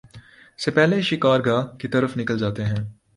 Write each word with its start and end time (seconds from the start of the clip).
سے 0.59 0.71
پہلے 0.71 1.01
شکار 1.01 1.39
گاہ 1.45 1.65
کی 1.79 1.87
طرف 1.87 2.17
نکل 2.17 2.39
جاتے 2.39 2.65
ہیں 2.65 2.83